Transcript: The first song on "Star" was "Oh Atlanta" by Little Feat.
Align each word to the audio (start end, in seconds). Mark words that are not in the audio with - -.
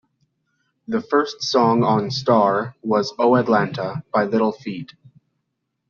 The 0.87 0.99
first 0.99 1.43
song 1.43 1.83
on 1.83 2.09
"Star" 2.09 2.73
was 2.81 3.13
"Oh 3.19 3.35
Atlanta" 3.35 4.01
by 4.11 4.23
Little 4.23 4.51
Feat. 4.51 4.93